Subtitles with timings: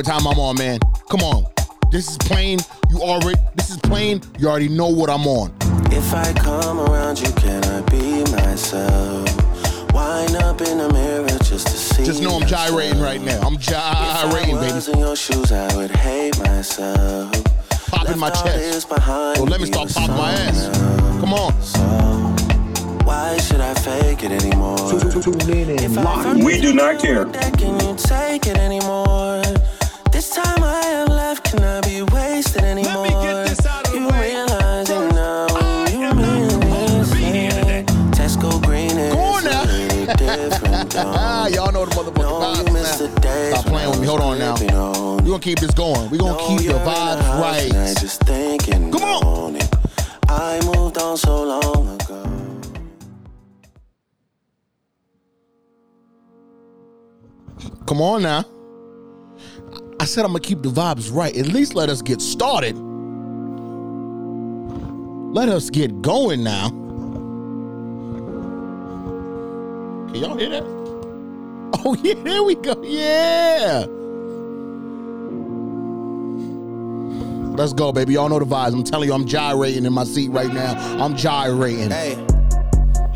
[0.00, 0.78] Y'all what time I'm on, man.
[1.10, 1.44] Come on.
[1.90, 2.58] This is plain.
[2.88, 3.38] You already.
[3.54, 4.22] This is plain.
[4.38, 5.52] You already know what I'm on.
[5.92, 9.28] If I come around you, can I be myself?
[9.92, 12.06] Wind up in the mirror just to see.
[12.06, 13.42] Just know I'm gyrating right now.
[13.42, 14.96] I'm gyrating, if I was baby.
[14.96, 17.30] in your shoes, I would hate myself.
[17.88, 18.88] Popping my chest.
[18.88, 20.76] this So let me me start popping my ass.
[20.76, 21.60] someone Come on.
[21.60, 21.80] So
[23.04, 24.78] why should I fake it anymore?
[24.78, 26.36] Tune in and lock.
[26.36, 27.26] We do not care.
[27.26, 29.42] Can you take it anymore?
[30.32, 33.02] Time I have left cannot be wasted anymore.
[33.06, 34.30] Let me get this out of the you way.
[34.34, 35.46] realize it now.
[35.50, 37.84] I you am not mean gonna be here today.
[38.12, 39.64] Tesco green is Go on now.
[39.64, 40.94] really different.
[40.96, 43.14] Ah, y'all know the motherfucking No, you vibes missed the now.
[43.20, 44.06] days Stop playing with me.
[44.06, 44.44] Hold on now.
[44.44, 46.10] when I was gripping on We gonna keep this going.
[46.10, 47.96] We gonna no, keep the vibes right.
[48.00, 49.56] just thinking Come on.
[49.56, 49.58] on.
[50.28, 52.22] I moved on so long ago.
[57.86, 58.44] Come on now.
[60.00, 61.36] I said I'm gonna keep the vibes right.
[61.36, 62.74] At least let us get started.
[65.34, 66.70] Let us get going now.
[70.08, 70.62] Can y'all hear that?
[71.84, 72.82] Oh yeah, there we go.
[72.82, 73.84] Yeah.
[77.58, 78.14] Let's go, baby.
[78.14, 78.72] Y'all know the vibes.
[78.72, 80.72] I'm telling you, I'm gyrating in my seat right now.
[80.98, 81.90] I'm gyrating.
[81.90, 82.14] Hey,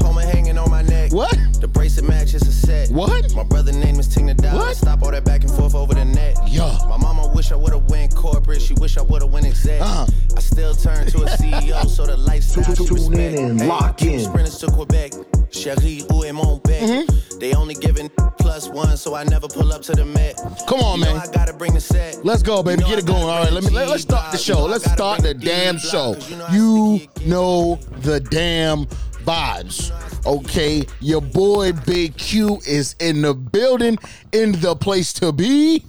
[0.02, 1.14] Homer hanging on my neck.
[1.14, 1.34] What?
[1.64, 2.90] The bracelet matches a set.
[2.90, 3.34] What?
[3.34, 4.74] My brother name is Ting the Dollar.
[4.74, 6.36] Stop all that back and forth over the net.
[6.46, 6.76] Yeah.
[6.90, 8.60] My mama wish I would've went corporate.
[8.60, 9.80] She wish I would've went exec.
[9.80, 10.04] Uh-huh.
[10.36, 13.96] I still turn to a CEO, so the lifestyle she Tune in and Hey, lock
[13.96, 14.20] keep in.
[14.20, 15.12] Sprinters to Quebec.
[15.50, 16.82] Chérie, où est mon bec?
[16.82, 17.38] Mm-hmm.
[17.38, 20.38] They only giving plus one, so I never pull up to the Met.
[20.68, 21.16] Come on, You man.
[21.16, 22.22] I gotta bring the set.
[22.26, 22.82] Let's go, baby.
[22.82, 23.22] You know Get it going.
[23.22, 24.52] All right, let me let, let's start the show.
[24.52, 26.14] You know Let's start the damn show.
[26.28, 28.84] you know You know the damn
[29.24, 29.90] vibes.
[30.26, 33.98] Okay, your boy Big Q is in the building,
[34.32, 35.84] in the place to be.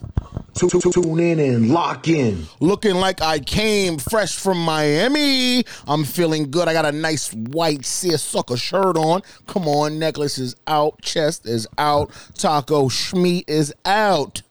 [0.56, 2.46] Tune in and lock in.
[2.60, 5.64] Looking like I came fresh from Miami.
[5.88, 6.68] I'm feeling good.
[6.68, 9.22] I got a nice white seersucker shirt on.
[9.48, 14.42] Come on, necklace is out, chest is out, taco schmeat is out.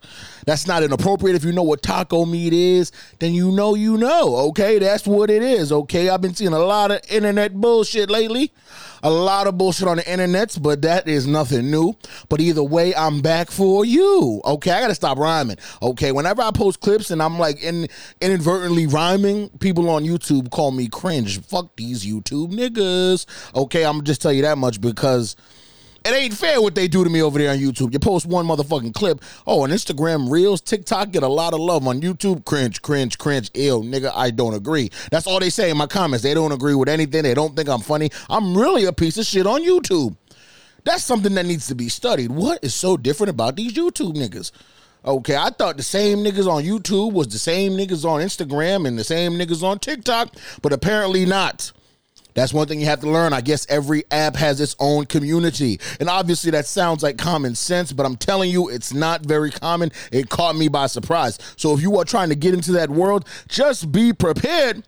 [0.44, 1.36] That's not inappropriate.
[1.36, 4.36] If you know what taco meat is, then you know you know.
[4.48, 5.72] Okay, that's what it is.
[5.72, 8.52] Okay, I've been seeing a lot of internet bullshit lately,
[9.02, 11.94] a lot of bullshit on the internets, but that is nothing new.
[12.28, 14.40] But either way, I'm back for you.
[14.44, 15.56] Okay, I gotta stop rhyming.
[15.82, 17.88] Okay, whenever I post clips and I'm like in,
[18.20, 21.40] inadvertently rhyming, people on YouTube call me cringe.
[21.42, 23.26] Fuck these YouTube niggas.
[23.54, 25.36] Okay, I'm just tell you that much because
[26.04, 27.92] it ain't fair what they do to me over there on YouTube.
[27.92, 29.22] You post one motherfucking clip.
[29.46, 31.86] Oh, on Instagram Reels, TikTok get a lot of love.
[31.86, 33.50] On YouTube, cringe, cringe, cringe.
[33.54, 34.90] Ew, nigga, I don't agree.
[35.10, 36.22] That's all they say in my comments.
[36.22, 37.22] They don't agree with anything.
[37.22, 38.10] They don't think I'm funny.
[38.28, 40.16] I'm really a piece of shit on YouTube.
[40.84, 42.30] That's something that needs to be studied.
[42.30, 44.52] What is so different about these YouTube niggas?
[45.06, 48.98] Okay, I thought the same niggas on YouTube was the same niggas on Instagram and
[48.98, 51.72] the same niggas on TikTok, but apparently not.
[52.34, 53.32] That's one thing you have to learn.
[53.32, 55.80] I guess every app has its own community.
[56.00, 59.92] And obviously that sounds like common sense, but I'm telling you, it's not very common.
[60.12, 61.38] It caught me by surprise.
[61.56, 64.84] So if you are trying to get into that world, just be prepared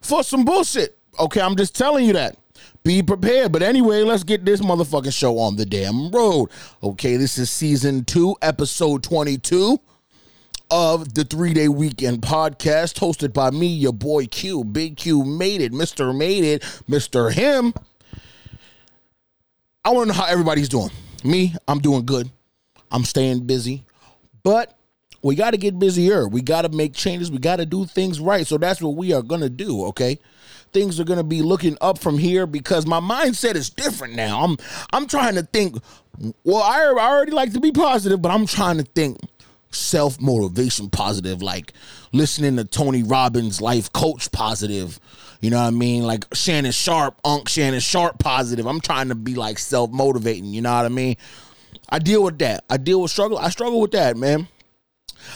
[0.00, 0.98] for some bullshit.
[1.18, 2.36] Okay, I'm just telling you that.
[2.84, 3.52] Be prepared.
[3.52, 6.50] But anyway, let's get this motherfucking show on the damn road.
[6.82, 9.80] Okay, this is season two, episode 22
[10.70, 14.64] of the three day weekend podcast hosted by me, your boy Q.
[14.64, 15.72] Big Q made it.
[15.72, 16.16] Mr.
[16.16, 16.62] Made it.
[16.88, 17.32] Mr.
[17.32, 17.72] Him.
[19.84, 20.90] I want to know how everybody's doing.
[21.24, 22.30] Me, I'm doing good.
[22.90, 23.84] I'm staying busy.
[24.42, 24.76] But
[25.22, 26.28] we got to get busier.
[26.28, 27.30] We got to make changes.
[27.30, 28.46] We got to do things right.
[28.46, 30.18] So that's what we are going to do, okay?
[30.72, 34.44] Things are going to be looking up from here because my mindset is different now.
[34.44, 34.56] I'm
[34.92, 35.76] I'm trying to think
[36.44, 39.18] well, I, I already like to be positive, but I'm trying to think
[39.70, 41.72] self motivation positive, like
[42.12, 44.98] listening to Tony Robbins, life coach positive.
[45.40, 46.02] You know what I mean?
[46.02, 48.66] Like Shannon Sharpe, Unc Shannon Sharpe positive.
[48.66, 50.46] I'm trying to be like self motivating.
[50.46, 51.16] You know what I mean?
[51.88, 52.64] I deal with that.
[52.68, 53.38] I deal with struggle.
[53.38, 54.48] I struggle with that, man.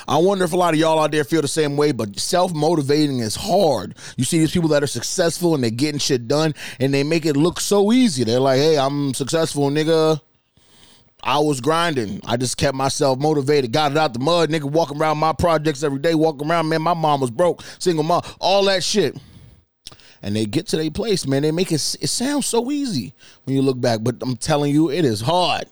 [0.07, 2.53] I wonder if a lot of y'all out there feel the same way, but self
[2.53, 3.97] motivating is hard.
[4.17, 7.27] You see these people that are successful and they're getting shit done and they make
[7.27, 8.25] it look so easy.
[8.25, 10.21] They're like, hey, I'm successful, nigga.
[11.23, 12.21] I was grinding.
[12.27, 15.83] I just kept myself motivated, got it out the mud, nigga, walking around my projects
[15.83, 19.17] every day, walking around, man, my mom was broke, single mom, all that shit.
[20.21, 21.43] And they get to their place, man.
[21.43, 23.13] They make it, it sound so easy
[23.45, 25.67] when you look back, but I'm telling you, it is hard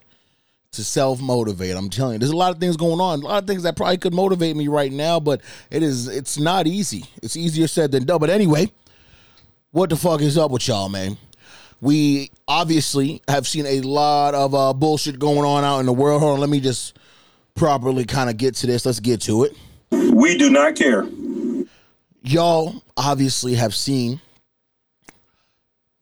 [0.73, 1.77] to self motivate.
[1.77, 3.77] I'm telling you, there's a lot of things going on, a lot of things that
[3.77, 7.05] probably could motivate me right now, but it is, it's not easy.
[7.23, 8.21] It's easier said than done.
[8.21, 8.73] But anyway,
[9.73, 11.17] what the fuck is up with y'all, man?
[11.81, 16.21] We obviously have seen a lot of uh, bullshit going on out in the world.
[16.21, 16.99] Hold on, let me just
[17.55, 19.57] properly kind of get to this, let's get to it.
[19.91, 21.07] We do not care.
[22.23, 24.21] Y'all obviously have seen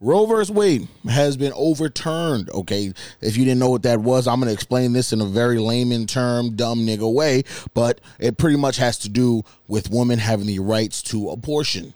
[0.00, 0.54] Roe vs.
[0.54, 2.50] Wade has been overturned.
[2.50, 2.92] Okay.
[3.20, 5.58] If you didn't know what that was, I'm going to explain this in a very
[5.58, 7.42] layman term, dumb nigga way,
[7.74, 11.94] but it pretty much has to do with women having the rights to abortion.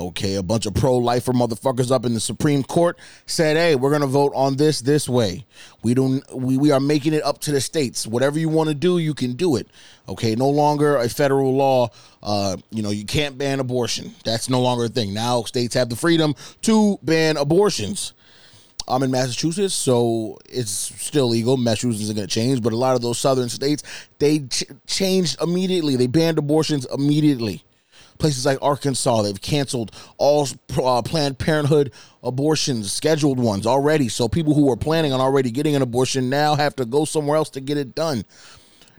[0.00, 4.06] Okay, a bunch of pro-lifer motherfuckers up in the Supreme Court said, "Hey, we're gonna
[4.06, 5.44] vote on this this way.
[5.82, 6.24] We don't.
[6.34, 8.06] We, we are making it up to the states.
[8.06, 9.68] Whatever you want to do, you can do it.
[10.08, 11.90] Okay, no longer a federal law.
[12.22, 14.14] Uh, you know, you can't ban abortion.
[14.24, 15.12] That's no longer a thing.
[15.12, 18.14] Now states have the freedom to ban abortions.
[18.88, 21.56] I'm in Massachusetts, so it's still legal.
[21.58, 23.82] Massachusetts isn't going to change, but a lot of those southern states
[24.18, 25.96] they ch- changed immediately.
[25.96, 27.62] They banned abortions immediately
[28.22, 30.46] places like Arkansas, they've canceled all
[30.82, 31.92] uh, Planned Parenthood
[32.22, 34.08] abortions, scheduled ones already.
[34.08, 37.36] So people who were planning on already getting an abortion now have to go somewhere
[37.36, 38.24] else to get it done.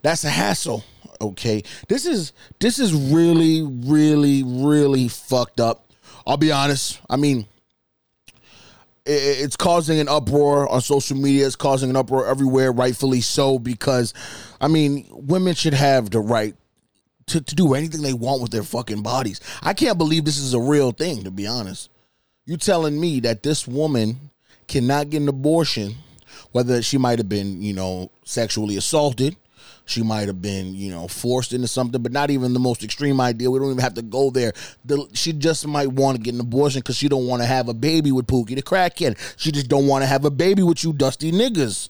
[0.01, 0.83] That's a hassle.
[1.21, 5.89] Okay, this is this is really, really, really fucked up.
[6.27, 6.99] I'll be honest.
[7.09, 7.45] I mean,
[9.05, 11.47] it's causing an uproar on social media.
[11.47, 14.13] It's causing an uproar everywhere, rightfully so, because
[14.59, 16.55] I mean, women should have the right
[17.27, 19.39] to, to do anything they want with their fucking bodies.
[19.61, 21.89] I can't believe this is a real thing, to be honest.
[22.45, 24.29] You telling me that this woman
[24.67, 25.95] cannot get an abortion,
[26.51, 29.35] whether she might have been, you know, sexually assaulted,
[29.85, 33.19] she might have been, you know, forced into something, but not even the most extreme
[33.19, 33.51] idea.
[33.51, 34.53] We don't even have to go there.
[34.85, 37.67] The, she just might want to get an abortion because she don't want to have
[37.67, 39.17] a baby with Pookie the crackhead.
[39.37, 41.89] She just don't want to have a baby with you dusty niggas.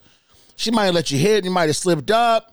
[0.56, 1.46] She might let you hit.
[1.46, 2.53] You might have slipped up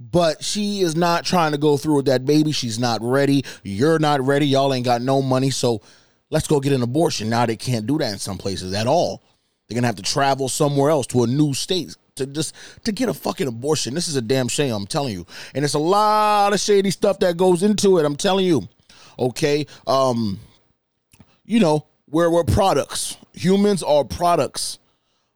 [0.00, 2.52] but she is not trying to go through with that baby.
[2.52, 3.44] She's not ready.
[3.62, 4.46] You're not ready.
[4.46, 5.50] Y'all ain't got no money.
[5.50, 5.82] So
[6.30, 7.28] let's go get an abortion.
[7.28, 9.22] Now they can't do that in some places at all.
[9.68, 12.54] They're gonna have to travel somewhere else to a new state to just
[12.84, 13.94] to get a fucking abortion.
[13.94, 15.26] This is a damn shame, I'm telling you.
[15.54, 18.04] And it's a lot of shady stuff that goes into it.
[18.04, 18.68] I'm telling you.
[19.18, 19.66] Okay.
[19.86, 20.38] Um,
[21.44, 23.16] you know, we're we're products.
[23.34, 24.78] Humans are products.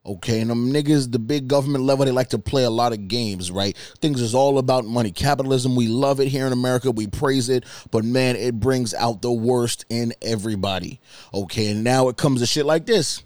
[0.05, 3.07] Okay, and them niggas, the big government level, they like to play a lot of
[3.07, 3.77] games, right?
[4.01, 5.13] Things is all about money.
[5.13, 6.91] Capitalism, we love it here in America.
[6.91, 11.01] We praise it, but man, it brings out the worst in everybody.
[11.33, 13.23] Okay, and now it comes to shit like this.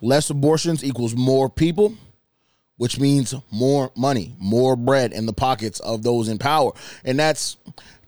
[0.00, 1.94] Less abortions equals more people,
[2.76, 6.70] which means more money, more bread in the pockets of those in power.
[7.04, 7.56] And that's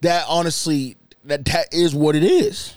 [0.03, 2.77] that honestly, that that is what it is.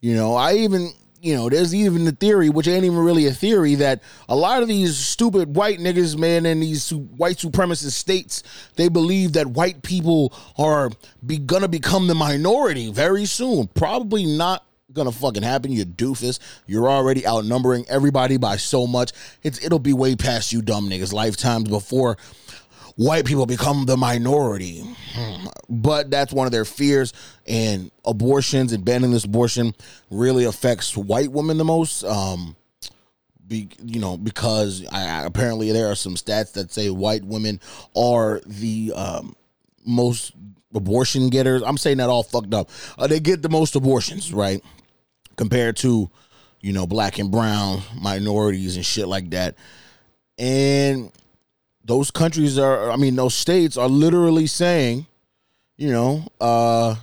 [0.00, 3.32] You know, I even you know, there's even the theory, which ain't even really a
[3.32, 8.42] theory, that a lot of these stupid white niggas, man, in these white supremacist states,
[8.76, 10.90] they believe that white people are
[11.24, 13.68] be, gonna become the minority very soon.
[13.68, 16.38] Probably not gonna fucking happen, you doofus.
[16.66, 19.12] You're already outnumbering everybody by so much.
[19.42, 22.16] It's it'll be way past you dumb niggas lifetimes before
[22.96, 24.84] white people become the minority.
[25.68, 27.12] But that's one of their fears.
[27.46, 29.74] And abortions and banning this abortion
[30.10, 32.04] really affects white women the most.
[32.04, 32.56] Um,
[33.46, 37.60] be, you know, because I, apparently there are some stats that say white women
[37.94, 39.36] are the um,
[39.84, 40.32] most
[40.74, 41.62] abortion getters.
[41.62, 42.70] I'm saying that all fucked up.
[42.98, 44.62] Uh, they get the most abortions, right?
[45.36, 46.10] Compared to,
[46.60, 49.54] you know, black and brown minorities and shit like that.
[50.38, 51.12] And
[51.86, 55.06] those countries are i mean those states are literally saying
[55.76, 56.94] you know uh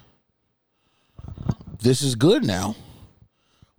[1.83, 2.75] this is good now.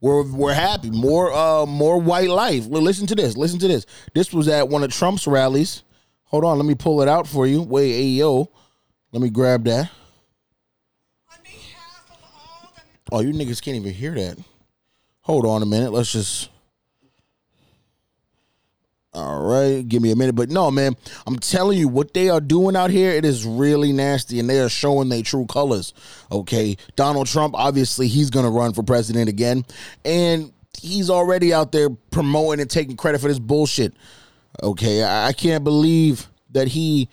[0.00, 0.90] We're we're happy.
[0.90, 2.66] More uh more white life.
[2.66, 3.34] Listen to this.
[3.34, 3.86] Listen to this.
[4.12, 5.82] This was at one of trump's rallies.
[6.24, 6.58] Hold on.
[6.58, 7.62] Let me pull it out for you.
[7.62, 8.50] Wait hey yo
[9.12, 9.90] let me grab that.
[13.10, 14.36] Oh you niggas can't even hear that.
[15.22, 15.92] Hold on a minute.
[15.92, 16.50] Let's just
[19.14, 20.34] all right, give me a minute.
[20.34, 23.92] But no, man, I'm telling you, what they are doing out here, it is really
[23.92, 25.94] nasty, and they are showing their true colors.
[26.32, 29.64] Okay, Donald Trump, obviously, he's gonna run for president again,
[30.04, 33.94] and he's already out there promoting and taking credit for this bullshit.
[34.62, 37.08] Okay, I, I can't believe that he.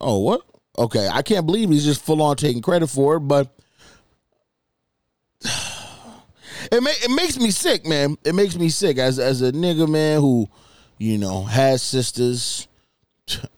[0.00, 0.42] Oh, what?
[0.78, 3.50] Okay, I can't believe he's just full on taking credit for it, but.
[6.72, 8.16] It, ma- it makes me sick, man.
[8.24, 10.48] It makes me sick as as a nigga, man, who
[10.98, 12.68] you know, has sisters,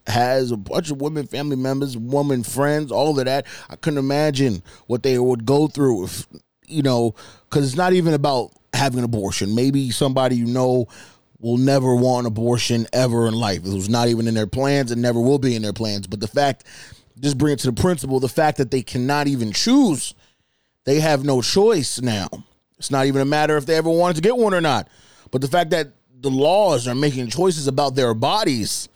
[0.07, 3.45] has a bunch of women family members, woman friends, all of that.
[3.69, 6.27] I couldn't imagine what they would go through if,
[6.65, 7.15] you know,
[7.49, 9.55] because it's not even about having an abortion.
[9.55, 10.87] Maybe somebody you know
[11.39, 13.59] will never want an abortion ever in life.
[13.65, 16.07] It was not even in their plans and never will be in their plans.
[16.07, 16.65] But the fact,
[17.19, 20.13] just bring it to the principle, the fact that they cannot even choose,
[20.85, 22.27] they have no choice now.
[22.77, 24.87] It's not even a matter if they ever wanted to get one or not.
[25.31, 28.89] But the fact that the laws are making choices about their bodies.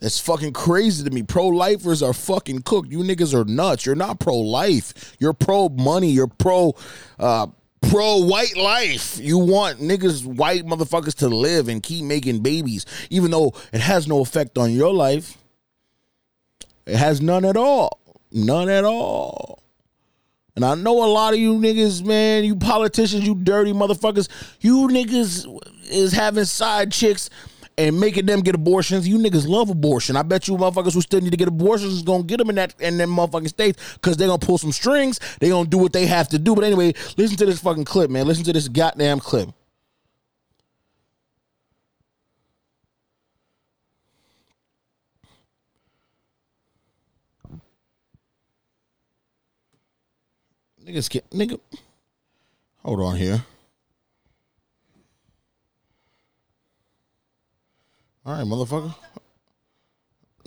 [0.00, 1.22] It's fucking crazy to me.
[1.22, 2.90] Pro lifers are fucking cooked.
[2.90, 3.84] You niggas are nuts.
[3.84, 5.16] You're not pro life.
[5.18, 6.10] You're pro money.
[6.10, 6.74] You're pro
[7.18, 7.48] uh
[7.80, 9.18] pro white life.
[9.18, 14.06] You want niggas, white motherfuckers to live and keep making babies, even though it has
[14.06, 15.36] no effect on your life.
[16.86, 18.00] It has none at all.
[18.30, 19.62] None at all.
[20.58, 24.88] And I know a lot of you niggas, man, you politicians, you dirty motherfuckers, you
[24.88, 25.46] niggas
[25.88, 27.30] is having side chicks
[27.78, 29.06] and making them get abortions.
[29.06, 30.16] You niggas love abortion.
[30.16, 32.56] I bet you motherfuckers who still need to get abortions is gonna get them in
[32.56, 35.20] that in them motherfucking states because they're gonna pull some strings.
[35.38, 36.56] They gonna do what they have to do.
[36.56, 38.26] But anyway, listen to this fucking clip, man.
[38.26, 39.50] Listen to this goddamn clip.
[50.88, 51.60] Niggas get nigga.
[52.82, 53.44] Hold on here.
[58.24, 58.94] All right, motherfucker.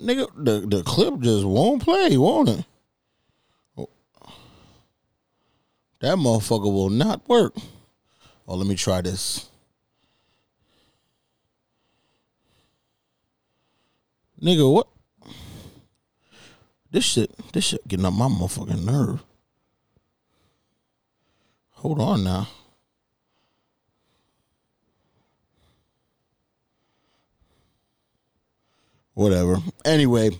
[0.00, 2.64] Nigga, the, the clip just won't play, won't it?
[3.78, 3.88] Oh.
[6.00, 7.54] That motherfucker will not work.
[8.48, 9.48] Oh, let me try this.
[14.42, 14.88] Nigga, what?
[16.90, 19.22] This shit, this shit getting on my motherfucking nerve.
[21.82, 22.46] Hold on now.
[29.14, 29.56] Whatever.
[29.84, 30.30] Anyway,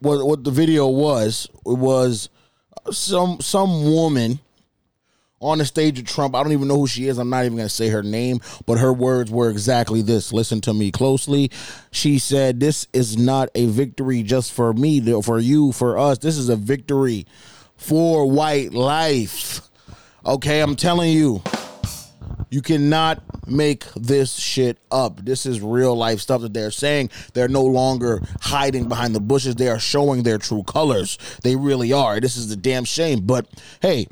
[0.00, 2.30] what what the video was was
[2.90, 4.40] some some woman
[5.38, 6.34] on the stage of Trump.
[6.34, 7.18] I don't even know who she is.
[7.18, 10.32] I'm not even going to say her name, but her words were exactly this.
[10.32, 11.52] Listen to me closely.
[11.92, 16.18] She said, "This is not a victory just for me, for you, for us.
[16.18, 17.24] This is a victory
[17.84, 19.60] for white life."
[20.26, 21.42] Okay, I'm telling you.
[22.54, 25.24] You cannot make this shit up.
[25.24, 27.10] This is real life stuff that they're saying.
[27.32, 29.56] They're no longer hiding behind the bushes.
[29.56, 31.18] They are showing their true colors.
[31.42, 32.20] They really are.
[32.20, 33.26] This is a damn shame.
[33.26, 33.48] But
[33.82, 34.06] hey,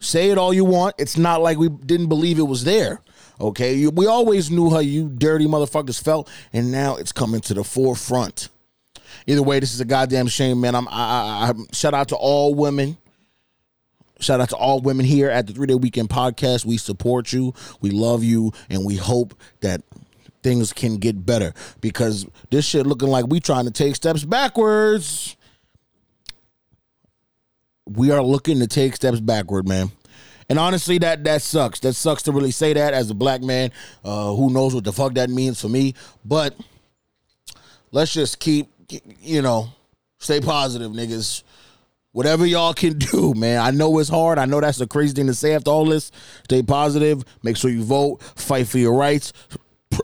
[0.00, 0.94] say it all you want.
[0.98, 3.02] It's not like we didn't believe it was there.
[3.38, 7.64] Okay, we always knew how you dirty motherfuckers felt, and now it's coming to the
[7.64, 8.48] forefront.
[9.26, 10.74] Either way, this is a goddamn shame, man.
[10.74, 12.96] I'm I, I, I shout out to all women
[14.22, 16.64] Shout out to all women here at the Three Day Weekend Podcast.
[16.64, 19.82] We support you, we love you, and we hope that
[20.44, 25.36] things can get better because this shit looking like we trying to take steps backwards.
[27.84, 29.90] We are looking to take steps backward, man.
[30.48, 31.80] And honestly, that that sucks.
[31.80, 33.72] That sucks to really say that as a black man.
[34.04, 35.94] Uh, who knows what the fuck that means for me?
[36.24, 36.54] But
[37.90, 38.68] let's just keep,
[39.20, 39.70] you know,
[40.20, 41.42] stay positive, niggas
[42.12, 43.60] whatever y'all can do, man.
[43.60, 44.38] I know it's hard.
[44.38, 46.10] I know that's a crazy thing to say after all this.
[46.44, 47.24] Stay positive.
[47.42, 48.22] Make sure you vote.
[48.22, 49.32] Fight for your rights.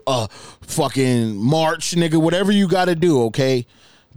[0.06, 0.26] Uh,
[0.62, 2.20] fucking march, nigga.
[2.20, 3.66] Whatever you got to do, okay?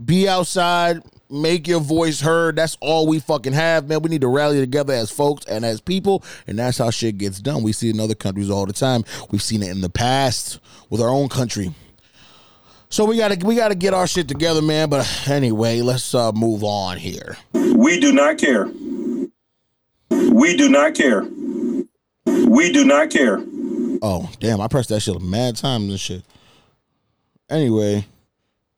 [0.03, 1.01] Be outside.
[1.29, 2.57] Make your voice heard.
[2.57, 4.01] That's all we fucking have, man.
[4.01, 7.39] We need to rally together as folks and as people, and that's how shit gets
[7.39, 7.63] done.
[7.63, 9.05] We see it in other countries all the time.
[9.29, 11.73] We've seen it in the past with our own country.
[12.89, 14.89] So we gotta we gotta get our shit together, man.
[14.89, 17.37] But anyway, let's uh, move on here.
[17.81, 18.67] We do not care.
[20.09, 21.23] We do not care.
[22.25, 23.43] We do not care.
[24.03, 24.61] Oh damn!
[24.61, 26.23] I pressed that shit a mad times and shit.
[27.49, 28.05] Anyway,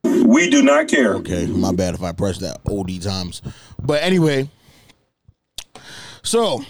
[0.03, 1.15] We do not care.
[1.15, 3.41] okay, my bad if I pressed that OD times.
[3.81, 4.50] But anyway,
[6.24, 6.63] so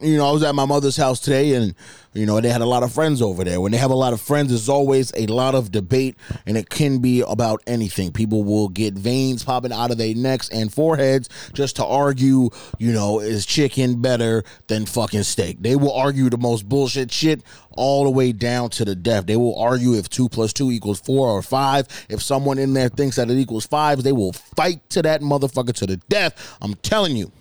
[0.00, 1.74] you know, I was at my mother's house today, and
[2.14, 3.60] you know, they had a lot of friends over there.
[3.60, 6.16] When they have a lot of friends, there's always a lot of debate,
[6.46, 8.12] and it can be about anything.
[8.12, 12.92] People will get veins popping out of their necks and foreheads just to argue, you
[12.92, 15.60] know, is chicken better than fucking steak?
[15.60, 17.42] They will argue the most bullshit shit
[17.72, 19.26] all the way down to the death.
[19.26, 21.88] They will argue if two plus two equals four or five.
[22.08, 25.74] If someone in there thinks that it equals five, they will fight to that motherfucker
[25.74, 26.56] to the death.
[26.62, 27.32] I'm telling you.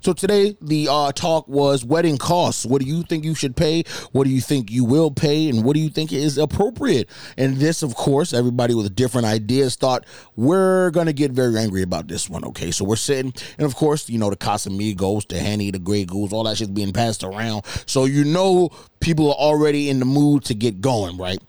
[0.00, 2.66] So today the uh, talk was wedding costs.
[2.66, 3.84] What do you think you should pay?
[4.12, 5.48] What do you think you will pay?
[5.48, 7.08] And what do you think is appropriate?
[7.36, 10.04] And this, of course, everybody with different ideas thought
[10.36, 12.44] we're gonna get very angry about this one.
[12.44, 16.04] Okay, so we're sitting, and of course, you know the Casamigos, the Henny, the Grey
[16.04, 17.64] Goose, all that shit's being passed around.
[17.86, 18.70] So you know
[19.00, 21.40] people are already in the mood to get going, right?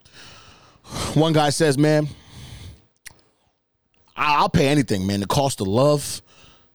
[1.14, 2.10] One guy says, "Man,
[4.16, 5.22] I'll pay anything, man.
[5.22, 6.22] The cost of love."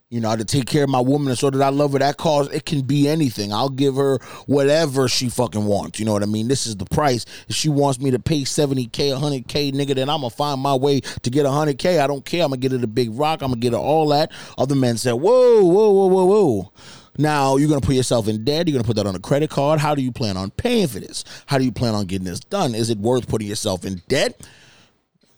[0.09, 1.99] You know, to take care of my woman and so that I love her.
[1.99, 3.53] That cause it can be anything.
[3.53, 5.99] I'll give her whatever she fucking wants.
[5.99, 6.47] You know what I mean?
[6.47, 7.27] This is the price.
[7.49, 11.01] If she wants me to pay 70K, 100K, nigga, then I'm gonna find my way
[11.01, 12.01] to get 100K.
[12.01, 12.45] I don't care.
[12.45, 13.43] I'm gonna get her the big rock.
[13.43, 14.31] I'm gonna get her all that.
[14.57, 16.73] Other men said, whoa, whoa, whoa, whoa, whoa.
[17.19, 18.69] Now you're gonna put yourself in debt.
[18.69, 19.81] You're gonna put that on a credit card.
[19.81, 21.25] How do you plan on paying for this?
[21.47, 22.77] How do you plan on getting this done?
[22.77, 24.41] Is it worth putting yourself in debt?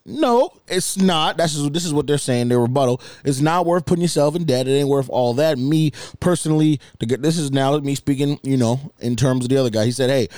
[0.09, 1.37] No, it's not.
[1.37, 2.49] That's just, this is what they're saying.
[2.49, 3.01] Their rebuttal.
[3.25, 4.67] It's not worth putting yourself in debt.
[4.67, 5.59] It ain't worth all that.
[5.59, 8.41] Me personally, to get this is now me speaking.
[8.43, 10.29] You know, in terms of the other guy, he said, "Hey,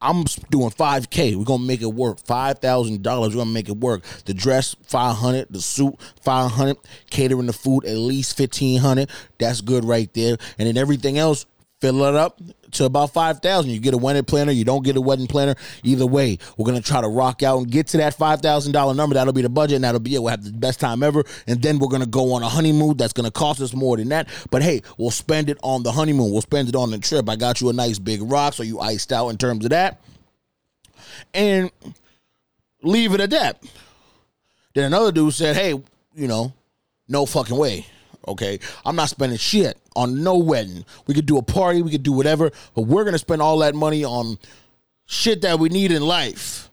[0.00, 1.34] I'm doing 5K.
[1.34, 2.18] We're gonna make it work.
[2.26, 3.34] Five thousand dollars.
[3.34, 4.04] We're gonna make it work.
[4.26, 6.76] The dress 500, the suit 500,
[7.10, 9.10] catering the food at least 1500.
[9.38, 10.36] That's good right there.
[10.58, 11.46] And then everything else,
[11.84, 15.00] fill it up to about 5000 you get a wedding planner you don't get a
[15.02, 15.54] wedding planner.
[15.82, 19.14] Either way we're going to try to rock out and get to that $5000 number.
[19.14, 20.20] That'll be the budget and that'll be it.
[20.20, 22.96] We'll have the best time ever and then we're going to go on a honeymoon
[22.96, 24.28] that's going to cost us more than that.
[24.50, 26.32] But hey we'll spend it on the honeymoon.
[26.32, 27.28] We'll spend it on the trip.
[27.28, 30.00] I got you a nice big rock so you iced out in terms of that.
[31.34, 31.70] And
[32.82, 33.62] leave it at that.
[34.72, 35.72] Then another dude said hey
[36.14, 36.54] you know
[37.08, 37.84] no fucking way
[38.26, 40.84] Okay, I'm not spending shit on no wedding.
[41.06, 43.74] We could do a party, we could do whatever, but we're gonna spend all that
[43.74, 44.38] money on
[45.06, 46.70] shit that we need in life.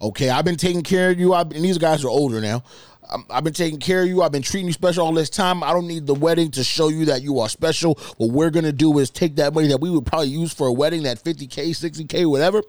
[0.00, 1.34] Okay, I've been taking care of you.
[1.34, 2.62] I've, and these guys are older now.
[3.08, 4.22] I'm- I've been taking care of you.
[4.22, 5.62] I've been treating you special all this time.
[5.62, 7.98] I don't need the wedding to show you that you are special.
[8.16, 10.72] What we're gonna do is take that money that we would probably use for a
[10.72, 12.62] wedding, that 50k, 60k, whatever,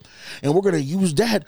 [0.43, 1.45] and we're gonna use that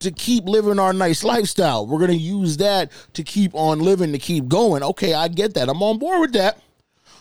[0.00, 1.86] to keep living our nice lifestyle.
[1.86, 4.82] We're going to use that to keep on living, to keep going.
[4.82, 5.68] Okay, I get that.
[5.68, 6.60] I'm on board with that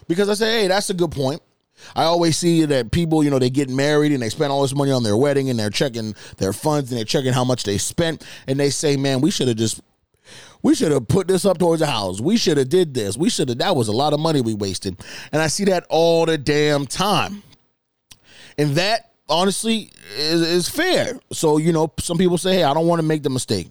[0.07, 1.41] because I say, hey, that's a good point.
[1.95, 4.75] I always see that people, you know, they get married and they spend all this
[4.75, 7.77] money on their wedding and they're checking their funds and they're checking how much they
[7.77, 9.81] spent and they say, man, we should have just
[10.63, 12.19] we should have put this up towards the house.
[12.19, 13.17] We should have did this.
[13.17, 14.97] We should have that was a lot of money we wasted.
[15.31, 17.43] And I see that all the damn time.
[18.57, 21.19] And that honestly is, is fair.
[21.31, 23.69] So, you know, some people say, hey, I don't want to make the mistake.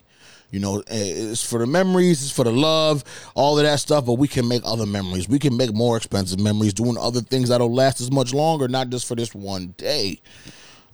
[0.51, 3.03] You know, eh, it's for the memories, it's for the love,
[3.35, 5.29] all of that stuff, but we can make other memories.
[5.29, 8.91] We can make more expensive memories doing other things that'll last as much longer, not
[8.91, 10.21] just for this one day.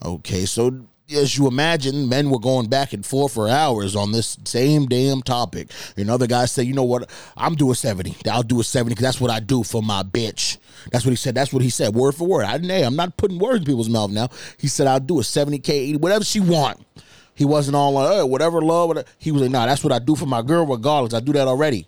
[0.03, 4.37] Okay, so as you imagine, men were going back and forth for hours on this
[4.45, 5.69] same damn topic.
[5.97, 8.15] And other guys say, you know what, I'm doing 70.
[8.29, 10.57] I'll do a 70 because that's what I do for my bitch.
[10.91, 11.35] That's what he said.
[11.35, 12.45] That's what he said, word for word.
[12.45, 14.29] I didn't, hey, I'm not putting words in people's mouth now.
[14.57, 16.85] He said, I'll do a 70K, 80, whatever she want.
[17.33, 18.89] He wasn't all like, whatever love.
[18.89, 19.07] Whatever.
[19.17, 21.13] He was like, nah, that's what I do for my girl regardless.
[21.13, 21.87] I do that already.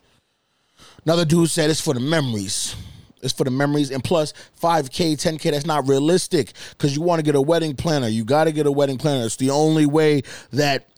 [1.05, 2.75] Another dude said it's for the memories.
[3.23, 3.91] It's for the memories.
[3.91, 8.07] And plus, 5K, 10K, that's not realistic because you want to get a wedding planner.
[8.07, 9.25] You got to get a wedding planner.
[9.25, 10.89] It's the only way that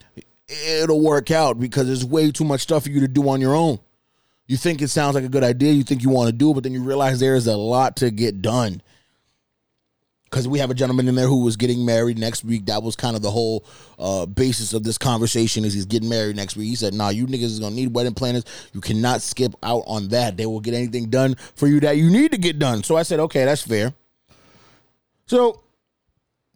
[0.48, 3.56] it'll work out because there's way too much stuff for you to do on your
[3.56, 3.80] own.
[4.48, 6.54] You think it sounds like a good idea, you think you want to do it,
[6.54, 8.82] but then you realize there is a lot to get done.
[10.26, 12.66] Because we have a gentleman in there who was getting married next week.
[12.66, 13.64] That was kind of the whole
[13.98, 16.68] uh, basis of this conversation is he's getting married next week.
[16.68, 18.44] He said, nah, you niggas is to need wedding planners.
[18.74, 20.36] You cannot skip out on that.
[20.36, 22.84] They will get anything done for you that you need to get done.
[22.84, 23.94] So I said, okay, that's fair.
[25.28, 25.62] So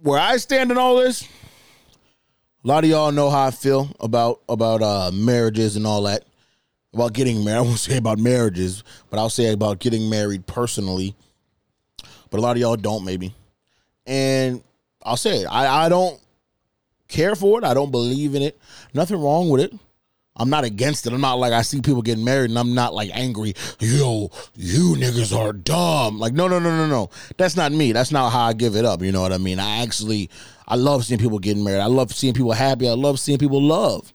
[0.01, 1.23] where I stand in all this,
[2.63, 6.25] a lot of y'all know how I feel about about uh, marriages and all that.
[6.93, 7.59] About getting married.
[7.59, 11.15] I won't say about marriages, but I'll say about getting married personally.
[12.29, 13.33] But a lot of y'all don't, maybe.
[14.09, 14.63] And
[15.03, 15.45] I'll say it.
[15.45, 16.19] I, I don't
[17.07, 17.63] care for it.
[17.63, 18.59] I don't believe in it.
[18.93, 19.71] Nothing wrong with it.
[20.35, 21.13] I'm not against it.
[21.13, 23.53] I'm not like I see people getting married and I'm not like angry.
[23.79, 26.17] Yo, you niggas are dumb.
[26.17, 27.09] Like, no, no, no, no, no.
[27.37, 27.91] That's not me.
[27.91, 29.03] That's not how I give it up.
[29.03, 29.59] You know what I mean?
[29.59, 30.29] I actually,
[30.67, 31.81] I love seeing people getting married.
[31.81, 32.89] I love seeing people happy.
[32.89, 34.11] I love seeing people love.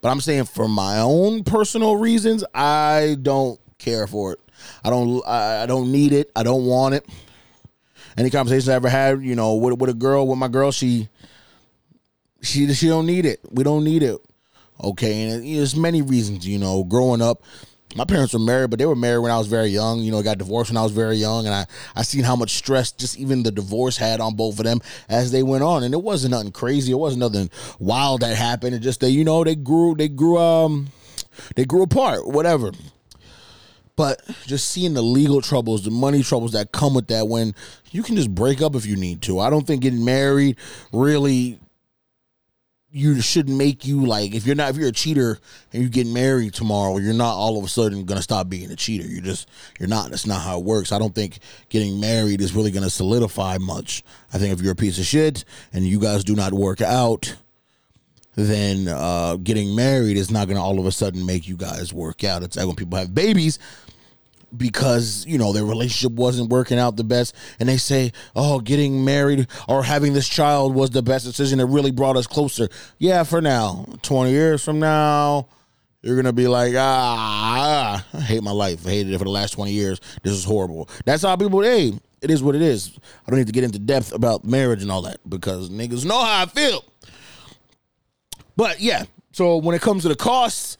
[0.00, 4.40] But I'm saying for my own personal reasons, I don't care for it.
[4.84, 5.22] I don't.
[5.26, 6.30] I I don't need it.
[6.36, 7.06] I don't want it.
[8.16, 11.08] Any conversations I ever had, you know, with with a girl, with my girl, she
[12.42, 13.40] she she don't need it.
[13.50, 14.18] We don't need it.
[14.82, 16.46] Okay, and there's many reasons.
[16.46, 17.42] You know, growing up,
[17.94, 20.00] my parents were married, but they were married when I was very young.
[20.00, 22.54] You know, got divorced when I was very young, and I I seen how much
[22.54, 25.82] stress just even the divorce had on both of them as they went on.
[25.82, 26.92] And it wasn't nothing crazy.
[26.92, 28.74] It wasn't nothing wild that happened.
[28.74, 30.88] It just they you know they grew they grew um
[31.54, 32.26] they grew apart.
[32.26, 32.72] Whatever.
[33.96, 37.54] But just seeing the legal troubles, the money troubles that come with that when
[37.90, 39.40] you can just break up if you need to.
[39.40, 40.58] I don't think getting married
[40.92, 41.58] really
[42.96, 45.38] you should make you like if you're not if you're a cheater
[45.72, 48.76] and you get married tomorrow, you're not all of a sudden gonna stop being a
[48.76, 49.06] cheater.
[49.06, 50.08] You're just you're not.
[50.08, 50.92] That's not how it works.
[50.92, 54.02] I don't think getting married is really gonna solidify much.
[54.32, 57.36] I think if you're a piece of shit and you guys do not work out,
[58.34, 62.24] then uh, getting married is not gonna all of a sudden make you guys work
[62.24, 62.42] out.
[62.42, 63.58] It's like when people have babies
[64.56, 67.34] because you know their relationship wasn't working out the best.
[67.58, 71.66] And they say oh getting married or having this child was the best decision that
[71.66, 72.68] really brought us closer.
[72.98, 73.86] Yeah for now.
[74.02, 75.48] 20 years from now
[76.02, 78.86] you're gonna be like ah i hate my life.
[78.86, 80.00] I hated it for the last 20 years.
[80.22, 80.88] This is horrible.
[81.04, 82.96] That's how people hey it is what it is.
[83.26, 86.22] I don't need to get into depth about marriage and all that because niggas know
[86.22, 86.84] how i feel.
[88.56, 90.78] But yeah So when it comes to the costs,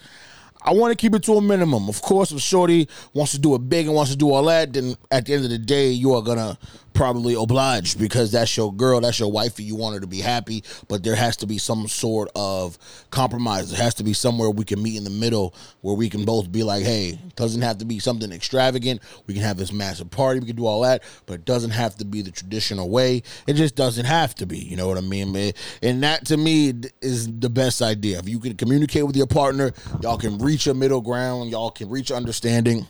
[0.66, 1.88] I want to keep it to a minimum.
[1.88, 4.72] Of course, if Shorty wants to do it big and wants to do all that,
[4.72, 6.59] then at the end of the day, you are gonna
[6.96, 9.62] probably obliged because that's your girl, that's your wifey.
[9.62, 12.78] You want her to be happy, but there has to be some sort of
[13.11, 13.70] compromise.
[13.70, 16.50] There has to be somewhere we can meet in the middle where we can both
[16.50, 19.02] be like, hey, it doesn't have to be something extravagant.
[19.26, 21.96] We can have this massive party, we can do all that, but it doesn't have
[21.96, 23.22] to be the traditional way.
[23.46, 24.59] It just doesn't have to be.
[24.59, 25.32] You know what I mean?
[25.32, 25.52] man?
[25.82, 28.18] And that to me is the best idea.
[28.18, 31.88] If you can communicate with your partner, y'all can reach a middle ground, y'all can
[31.88, 32.87] reach understanding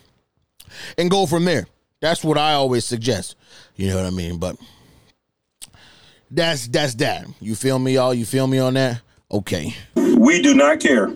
[0.97, 1.67] and go from there.
[1.99, 3.35] That's what I always suggest.
[3.75, 4.37] You know what I mean?
[4.37, 4.57] But
[6.29, 7.25] that's that's that.
[7.39, 8.13] You feel me, y'all?
[8.13, 9.01] You feel me on that?
[9.31, 9.75] Okay.
[9.95, 11.11] We do not care.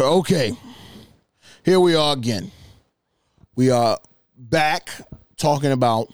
[0.00, 0.52] Okay.
[1.64, 2.50] Here we are again.
[3.56, 3.98] We are
[4.36, 4.90] back
[5.36, 6.12] talking about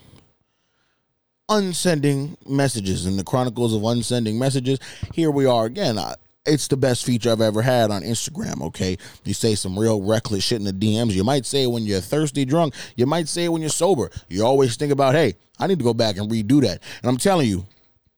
[1.49, 4.79] unsending messages and the chronicles of unsending messages.
[5.15, 5.99] Here we are again.
[5.99, 6.15] I,
[6.47, 8.63] it's the best feature I've ever had on Instagram.
[8.69, 11.13] Okay, you say some real reckless shit in the DMs.
[11.13, 12.75] You might say it when you're thirsty, drunk.
[12.97, 14.11] You might say it when you're sober.
[14.29, 16.83] You always think about, hey, I need to go back and redo that.
[17.03, 17.67] And I'm telling you,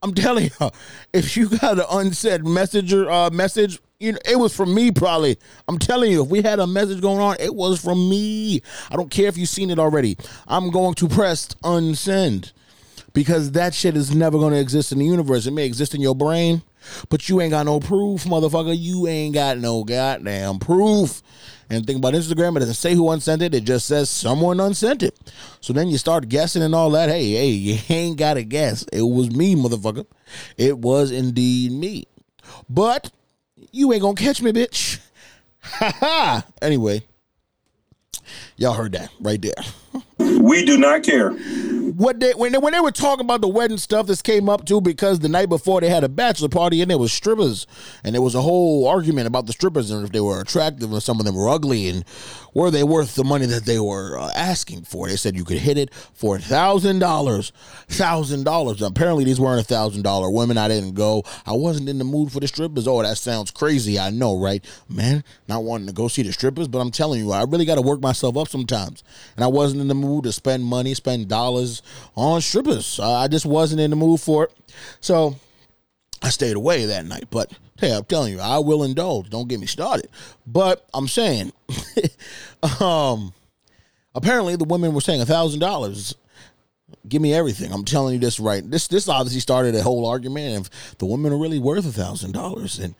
[0.02, 0.70] I'm telling you,
[1.12, 5.38] if you got an unsaid messenger uh, message, you know, it was from me probably.
[5.66, 8.62] I'm telling you, if we had a message going on, it was from me.
[8.90, 10.16] I don't care if you've seen it already.
[10.46, 12.52] I'm going to press unsend
[13.12, 15.46] because that shit is never going to exist in the universe.
[15.46, 16.62] It may exist in your brain,
[17.08, 18.76] but you ain't got no proof, motherfucker.
[18.76, 21.22] You ain't got no goddamn proof.
[21.70, 23.54] And think about Instagram, it doesn't say who unsent it.
[23.54, 25.18] It just says someone unsent it.
[25.60, 27.10] So then you start guessing and all that.
[27.10, 28.84] Hey, hey, you ain't got to guess.
[28.92, 30.06] It was me, motherfucker.
[30.56, 32.06] It was indeed me.
[32.68, 33.10] But
[33.70, 35.00] you ain't going to catch me, bitch.
[35.60, 36.46] Ha ha.
[36.62, 37.02] Anyway,
[38.56, 39.52] y'all heard that right there.
[40.18, 41.32] We do not care.
[41.98, 44.64] What they when they when they were talking about the wedding stuff, this came up
[44.64, 47.66] too because the night before they had a bachelor party and there was strippers,
[48.04, 51.02] and there was a whole argument about the strippers and if they were attractive and
[51.02, 52.04] some of them were ugly and
[52.54, 55.08] were they worth the money that they were uh, asking for.
[55.08, 57.52] They said you could hit it for thousand dollars,
[57.88, 58.80] thousand dollars.
[58.80, 60.56] Apparently these weren't a thousand dollar women.
[60.56, 61.24] I didn't go.
[61.46, 62.86] I wasn't in the mood for the strippers.
[62.86, 63.98] Oh, that sounds crazy.
[63.98, 65.24] I know, right, man?
[65.48, 67.82] Not wanting to go see the strippers, but I'm telling you, I really got to
[67.82, 69.02] work myself up sometimes,
[69.34, 71.82] and I wasn't in the mood to spend money, spend dollars
[72.14, 72.98] on strippers.
[73.00, 74.52] I just wasn't in the mood for it.
[75.00, 75.36] So
[76.22, 77.26] I stayed away that night.
[77.30, 79.30] But hey, I'm telling you, I will indulge.
[79.30, 80.08] Don't get me started.
[80.46, 81.52] But I'm saying,
[82.80, 83.32] um,
[84.14, 86.14] apparently the women were saying a thousand dollars.
[87.06, 87.72] Give me everything.
[87.72, 88.68] I'm telling you this right.
[88.68, 90.66] This this obviously started a whole argument.
[90.66, 92.94] If the women are really worth a thousand dollars, and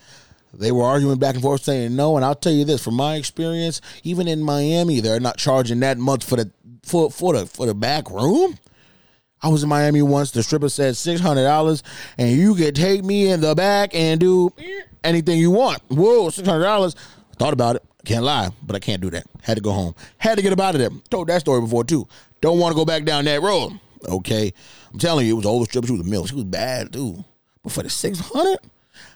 [0.54, 2.16] they were arguing back and forth saying no.
[2.16, 5.98] And I'll tell you this, from my experience, even in Miami, they're not charging that
[5.98, 6.50] much for the
[6.82, 8.58] for for the for the back room.
[9.42, 10.30] I was in Miami once.
[10.30, 11.82] The stripper said six hundred dollars,
[12.16, 14.52] and you could take me in the back and do
[15.04, 15.80] anything you want.
[15.88, 16.96] Whoa, six hundred dollars.
[17.36, 17.84] Thought about it.
[18.04, 19.26] Can't lie, but I can't do that.
[19.42, 19.94] Had to go home.
[20.16, 20.90] Had to get up out of there.
[21.10, 22.08] Told that story before too.
[22.40, 23.78] Don't want to go back down that road.
[24.08, 24.52] Okay,
[24.92, 25.86] I'm telling you, it was an stripper.
[25.86, 26.26] She was a mill.
[26.26, 27.24] She was bad too.
[27.62, 28.58] But for the six hundred.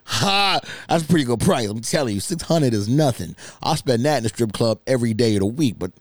[0.05, 0.61] Ha!
[0.89, 1.69] That's a pretty good price.
[1.69, 3.37] I'm telling you, six hundred is nothing.
[3.63, 5.77] I'll spend that in the strip club every day of the week.
[5.79, 5.93] But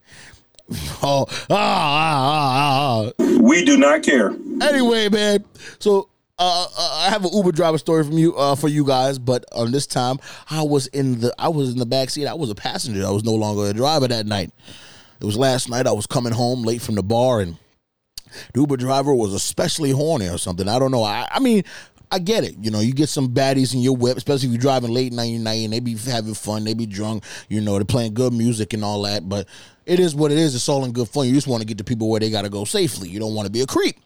[1.04, 3.40] oh, ah, ah, ah, ah.
[3.42, 4.32] We do not care.
[4.62, 5.44] Anyway, man.
[5.80, 9.20] So uh, uh, I have an Uber driver story from you uh, for you guys,
[9.20, 10.18] but on this time
[10.50, 12.26] I was in the I was in the back seat.
[12.26, 13.06] I was a passenger.
[13.06, 14.52] I was no longer a driver that night.
[15.20, 15.88] It was last night.
[15.88, 17.58] I was coming home late from the bar, and
[18.54, 20.68] the Uber driver was especially horny or something.
[20.68, 21.04] I don't know.
[21.04, 21.64] I, I mean,
[22.12, 22.56] I get it.
[22.60, 25.32] You know, you get some baddies in your whip, especially if you're driving late night
[25.34, 27.24] night and they be having fun, they be drunk.
[27.48, 29.30] You know, they're playing good music and all that.
[29.30, 29.48] But
[29.86, 30.56] it is what it is.
[30.56, 31.28] It's all in good fun.
[31.28, 33.10] You just want to get the people where they got to go safely.
[33.10, 33.98] You don't want to be a creep.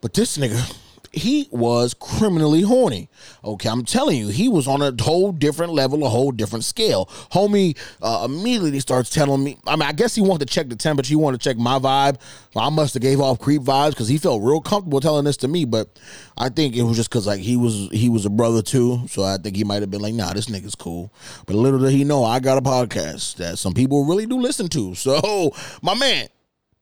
[0.00, 0.76] But this nigga,
[1.16, 3.08] he was criminally horny.
[3.44, 7.06] Okay, I'm telling you, he was on a whole different level, a whole different scale.
[7.32, 9.58] Homie uh, immediately starts telling me.
[9.66, 11.08] I mean, I guess he wanted to check the temperature.
[11.08, 12.20] He wanted to check my vibe.
[12.56, 15.48] I must have gave off creep vibes because he felt real comfortable telling this to
[15.48, 15.64] me.
[15.64, 15.88] But
[16.36, 19.06] I think it was just because like he was he was a brother too.
[19.08, 21.12] So I think he might have been like, nah, this nigga's cool.
[21.46, 24.68] But little did he know, I got a podcast that some people really do listen
[24.68, 24.94] to.
[24.94, 26.28] So my man,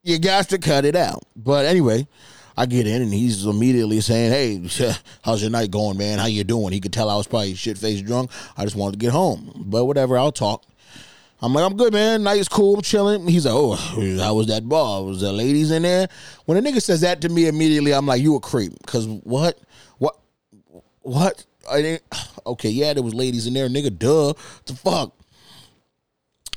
[0.02, 1.24] you got to cut it out.
[1.36, 2.06] But anyway,
[2.56, 6.18] I get in and he's immediately saying, "Hey, how's your night going, man?
[6.18, 8.30] How you doing?" He could tell I was probably shit faced drunk.
[8.56, 10.18] I just wanted to get home, but whatever.
[10.18, 10.64] I'll talk.
[11.44, 12.22] I'm like, I'm good, man.
[12.22, 13.26] Night is cool, I'm chilling.
[13.26, 13.72] He's like, oh,
[14.20, 15.02] how was that bar?
[15.02, 16.08] Was there ladies in there?
[16.44, 18.74] When a nigga says that to me immediately, I'm like, you a creep.
[18.86, 19.58] Cause what?
[19.98, 20.16] What?
[21.00, 21.44] What?
[21.70, 22.02] I didn't.
[22.44, 23.96] Okay, yeah, there was ladies in there, nigga.
[23.96, 24.32] Duh.
[24.66, 25.14] The fuck.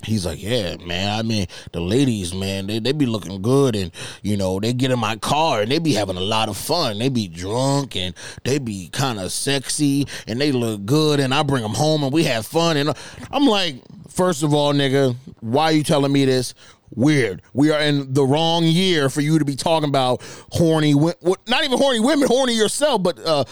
[0.04, 1.18] He's like, yeah, man.
[1.18, 4.92] I mean, the ladies, man, they, they be looking good, and you know, they get
[4.92, 7.00] in my car and they be having a lot of fun.
[7.00, 11.44] They be drunk and they be kind of sexy and they look good, and I
[11.44, 12.78] bring them home and we have fun.
[12.78, 12.94] And
[13.32, 16.54] I'm like, first of all, nigga, why are you telling me this?
[16.92, 17.42] Weird.
[17.54, 20.22] We are in the wrong year for you to be talking about
[20.52, 23.44] horny, not even horny women, horny yourself, but uh,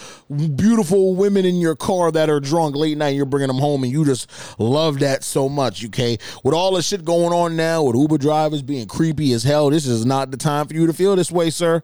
[0.56, 3.10] beautiful women in your car that are drunk late night.
[3.10, 5.84] You're bringing them home, and you just love that so much.
[5.86, 9.68] Okay, with all the shit going on now, with Uber drivers being creepy as hell,
[9.68, 11.82] this is not the time for you to feel this way, sir.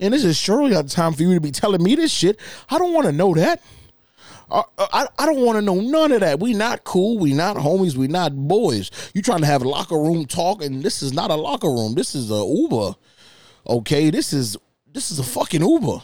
[0.00, 2.38] And this is surely not the time for you to be telling me this shit.
[2.68, 3.62] I don't want to know that.
[4.54, 6.38] I, I, I don't want to know none of that.
[6.38, 7.18] We not cool.
[7.18, 7.96] We not homies.
[7.96, 8.90] We not boys.
[9.12, 11.94] You trying to have locker room talk, and this is not a locker room.
[11.94, 12.94] This is a Uber.
[13.68, 14.56] Okay, this is
[14.92, 15.98] this is a fucking Uber.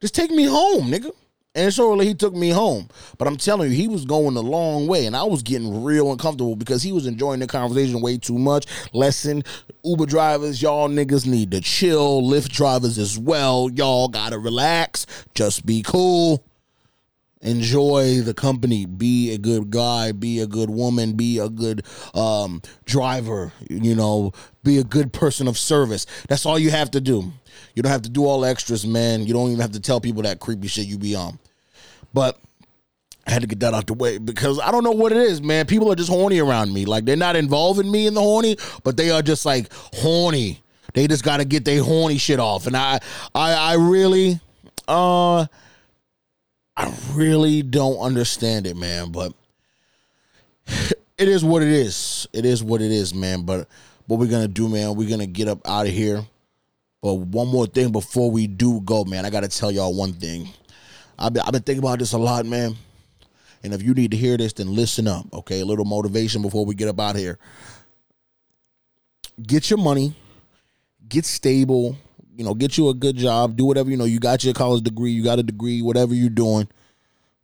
[0.00, 1.10] Just take me home, nigga.
[1.56, 2.88] And so he took me home.
[3.16, 6.10] But I'm telling you, he was going a long way, and I was getting real
[6.10, 8.66] uncomfortable because he was enjoying the conversation way too much.
[8.92, 9.44] Lesson,
[9.84, 12.22] Uber drivers, y'all niggas need to chill.
[12.22, 15.06] Lyft drivers as well, y'all gotta relax.
[15.34, 16.44] Just be cool
[17.44, 22.60] enjoy the company be a good guy be a good woman be a good um,
[22.84, 27.32] driver you know be a good person of service that's all you have to do
[27.74, 30.00] you don't have to do all the extras man you don't even have to tell
[30.00, 31.38] people that creepy shit you be on
[32.12, 32.38] but
[33.26, 35.40] I had to get that out the way because I don't know what it is,
[35.40, 35.66] man.
[35.66, 36.84] People are just horny around me.
[36.84, 40.60] Like they're not involving me in the horny, but they are just like horny.
[40.92, 43.00] They just got to get their horny shit off, and I,
[43.34, 44.38] I, I really,
[44.86, 45.46] uh,
[46.76, 49.12] I really don't understand it, man.
[49.12, 49.32] But
[50.66, 52.28] it is what it is.
[52.32, 53.42] It is what it is, man.
[53.42, 53.68] But
[54.06, 54.96] what we're gonna do, man?
[54.96, 56.24] We're gonna get up out of here.
[57.02, 59.26] But one more thing before we do go, man.
[59.26, 60.48] I gotta tell y'all one thing.
[61.18, 62.76] I've been, I've been thinking about this a lot, man.
[63.62, 65.60] And if you need to hear this, then listen up, okay?
[65.60, 67.38] A little motivation before we get up out here.
[69.40, 70.14] Get your money,
[71.08, 71.96] get stable,
[72.36, 74.82] you know, get you a good job, do whatever, you know, you got your college
[74.82, 76.68] degree, you got a degree, whatever you're doing,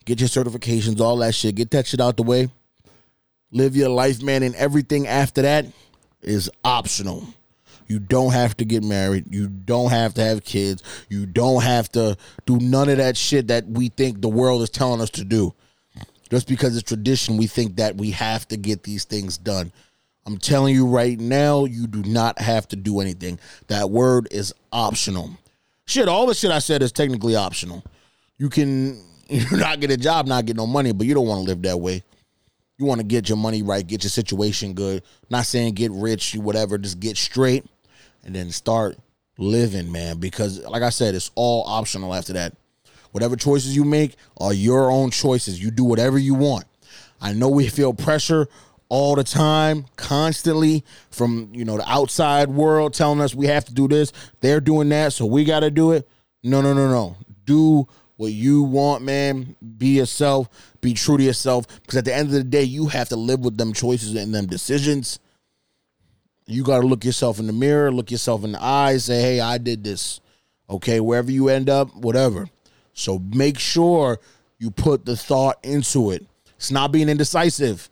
[0.05, 2.49] get your certifications, all that shit, get that shit out the way.
[3.53, 5.67] Live your life, man, and everything after that
[6.23, 7.27] is optional.
[7.89, 9.25] You don't have to get married.
[9.35, 10.85] You don't have to have kids.
[11.09, 14.71] You don't have to do none of that shit that we think the world is
[14.71, 15.53] telling us to do.
[16.31, 19.73] Just because it's tradition, we think that we have to get these things done.
[20.27, 23.39] I'm telling you right now, you do not have to do anything.
[23.69, 25.31] That word is optional.
[25.87, 27.83] Shit, all the shit I said is technically optional.
[28.39, 31.45] You can you not get a job, not get no money, but you don't want
[31.45, 32.03] to live that way.
[32.79, 35.03] You want to get your money right, get your situation good.
[35.29, 37.67] Not saying get rich, whatever, just get straight
[38.25, 38.97] and then start
[39.37, 40.19] living, man.
[40.19, 42.55] Because like I said, it's all optional after that.
[43.13, 45.63] Whatever choices you make are your own choices.
[45.63, 46.65] You do whatever you want.
[47.21, 48.49] I know we feel pressure
[48.91, 53.73] all the time, constantly from you know the outside world telling us we have to
[53.73, 54.13] do this.
[54.41, 56.07] They're doing that, so we got to do it.
[56.43, 57.17] No, no, no, no.
[57.47, 59.57] Do what you want, man.
[59.79, 60.49] Be yourself.
[60.83, 61.67] Be true to yourself.
[61.81, 64.35] Because at the end of the day, you have to live with them choices and
[64.35, 65.19] them decisions.
[66.47, 69.41] You got to look yourself in the mirror, look yourself in the eyes, say, "Hey,
[69.41, 70.21] I did this."
[70.69, 72.49] Okay, wherever you end up, whatever.
[72.93, 74.19] So make sure
[74.59, 76.27] you put the thought into it.
[76.57, 77.89] It's not being indecisive.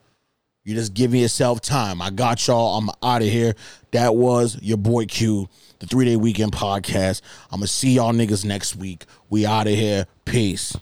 [0.68, 2.02] You just giving yourself time.
[2.02, 2.76] I got y'all.
[2.76, 3.54] I'm out of here.
[3.92, 7.22] That was your boy Q, the three day weekend podcast.
[7.50, 9.06] I'm gonna see y'all niggas next week.
[9.30, 10.06] We out of here.
[10.26, 10.76] Peace.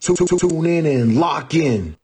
[0.00, 1.96] Tune in and lock in.